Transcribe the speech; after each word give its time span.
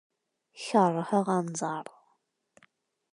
Keṛheɣ 0.65 1.27
anẓar. 1.37 1.85